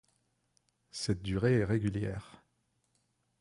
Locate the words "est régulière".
1.59-2.41